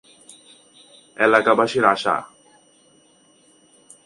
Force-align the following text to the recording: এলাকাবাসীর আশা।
এলাকাবাসীর 1.17 1.85
আশা। 1.85 2.15